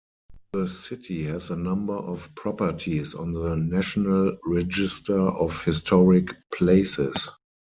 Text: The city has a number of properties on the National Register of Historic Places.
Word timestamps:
The 0.53 0.67
city 0.67 1.25
has 1.25 1.51
a 1.51 1.55
number 1.55 1.93
of 1.93 2.33
properties 2.33 3.13
on 3.13 3.33
the 3.33 3.55
National 3.55 4.35
Register 4.47 5.15
of 5.19 5.63
Historic 5.63 6.29
Places. 6.51 7.27